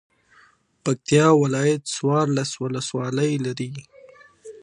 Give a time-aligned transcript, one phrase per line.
[0.83, 3.69] پکتيا ولايت څوارلس ولسوالۍ لري